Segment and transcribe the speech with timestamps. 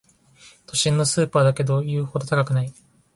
[0.65, 2.73] 都心のスーパーだけど言うほど高くない